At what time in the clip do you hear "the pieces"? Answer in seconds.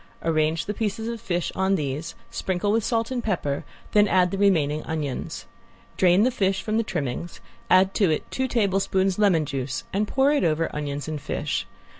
0.65-1.07